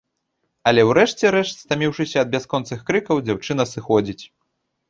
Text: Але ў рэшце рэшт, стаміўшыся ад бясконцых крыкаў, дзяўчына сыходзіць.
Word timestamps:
Але 0.69 0.81
ў 0.83 0.91
рэшце 0.97 1.33
рэшт, 1.35 1.55
стаміўшыся 1.67 2.17
ад 2.23 2.33
бясконцых 2.37 2.79
крыкаў, 2.89 3.23
дзяўчына 3.29 3.63
сыходзіць. 3.75 4.23